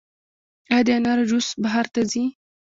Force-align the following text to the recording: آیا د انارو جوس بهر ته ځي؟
آیا 0.73 0.83
د 0.85 0.87
انارو 0.97 1.27
جوس 1.29 1.47
بهر 1.63 1.85
ته 1.93 2.01
ځي؟ 2.11 2.23